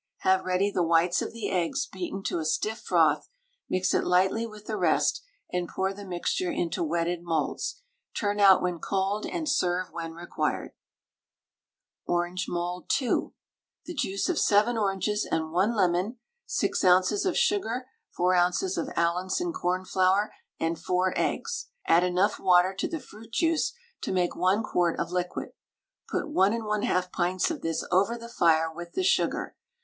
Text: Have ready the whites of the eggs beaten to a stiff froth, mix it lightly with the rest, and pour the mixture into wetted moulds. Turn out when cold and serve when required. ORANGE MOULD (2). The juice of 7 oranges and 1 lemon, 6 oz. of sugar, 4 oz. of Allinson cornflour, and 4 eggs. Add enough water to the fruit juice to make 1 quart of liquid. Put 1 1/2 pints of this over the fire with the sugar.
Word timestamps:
Have 0.21 0.45
ready 0.45 0.71
the 0.71 0.81
whites 0.81 1.21
of 1.21 1.31
the 1.31 1.51
eggs 1.51 1.85
beaten 1.85 2.23
to 2.23 2.39
a 2.39 2.43
stiff 2.43 2.79
froth, 2.81 3.29
mix 3.69 3.93
it 3.93 4.03
lightly 4.03 4.47
with 4.47 4.65
the 4.65 4.75
rest, 4.75 5.21
and 5.53 5.67
pour 5.69 5.93
the 5.93 6.07
mixture 6.07 6.49
into 6.51 6.83
wetted 6.83 7.21
moulds. 7.21 7.83
Turn 8.17 8.39
out 8.39 8.63
when 8.63 8.79
cold 8.79 9.27
and 9.27 9.47
serve 9.47 9.91
when 9.91 10.13
required. 10.13 10.71
ORANGE 12.07 12.47
MOULD 12.47 12.89
(2). 12.89 13.33
The 13.85 13.93
juice 13.93 14.27
of 14.27 14.39
7 14.39 14.75
oranges 14.75 15.23
and 15.23 15.51
1 15.51 15.75
lemon, 15.75 16.17
6 16.47 16.83
oz. 16.83 17.23
of 17.23 17.37
sugar, 17.37 17.85
4 18.15 18.33
oz. 18.35 18.79
of 18.79 18.89
Allinson 18.95 19.53
cornflour, 19.53 20.31
and 20.59 20.79
4 20.79 21.13
eggs. 21.15 21.67
Add 21.85 22.03
enough 22.03 22.39
water 22.39 22.73
to 22.73 22.87
the 22.87 22.99
fruit 22.99 23.31
juice 23.31 23.71
to 24.01 24.11
make 24.11 24.35
1 24.35 24.63
quart 24.63 24.99
of 24.99 25.11
liquid. 25.11 25.49
Put 26.09 26.27
1 26.27 26.53
1/2 26.53 27.11
pints 27.11 27.51
of 27.51 27.61
this 27.61 27.85
over 27.91 28.17
the 28.17 28.29
fire 28.29 28.73
with 28.73 28.93
the 28.93 29.03
sugar. 29.03 29.55